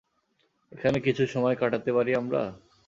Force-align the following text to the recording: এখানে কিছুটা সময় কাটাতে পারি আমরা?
এখানে 0.71 0.97
কিছুটা 1.05 1.31
সময় 1.33 1.55
কাটাতে 1.61 1.89
পারি 1.97 2.11
আমরা? 2.21 2.41